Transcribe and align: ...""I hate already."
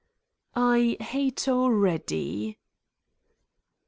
...""I 0.55 0.97
hate 0.99 1.47
already." 1.47 2.57